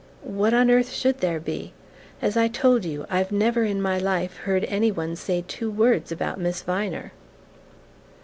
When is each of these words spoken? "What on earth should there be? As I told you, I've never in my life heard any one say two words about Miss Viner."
"What 0.25 0.51
on 0.51 0.71
earth 0.71 0.91
should 0.91 1.19
there 1.19 1.39
be? 1.39 1.73
As 2.23 2.35
I 2.35 2.47
told 2.47 2.85
you, 2.85 3.05
I've 3.07 3.31
never 3.31 3.63
in 3.65 3.79
my 3.79 3.99
life 3.99 4.35
heard 4.37 4.63
any 4.63 4.91
one 4.91 5.15
say 5.15 5.45
two 5.47 5.69
words 5.69 6.11
about 6.11 6.39
Miss 6.39 6.63
Viner." 6.63 7.11